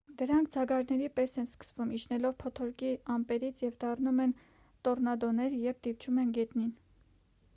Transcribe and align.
դրանք 0.19 0.47
ձագարների 0.53 1.09
պես 1.17 1.35
են 1.41 1.47
սկսվում 1.49 1.91
իջնելով 1.97 2.33
փոթորկի 2.43 2.89
ամպերից 3.17 3.61
և 3.65 3.75
դառնում 3.85 4.23
են 4.25 4.33
տոռնադոներ 4.87 5.59
երբ 5.67 5.83
դիպչում 5.89 6.21
են 6.25 6.33
գետնին 6.39 6.73